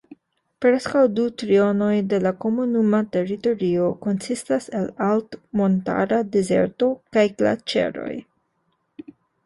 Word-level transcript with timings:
Preskaŭ 0.65 1.01
du 1.17 1.25
trionoj 1.41 1.89
de 2.13 2.19
la 2.23 2.31
komunuma 2.45 3.03
teritorio 3.17 3.91
konsistas 4.07 4.71
el 4.81 4.91
altmontara 5.11 6.23
dezerto 6.39 6.93
kaj 7.19 7.31
glaĉeroj. 7.43 8.13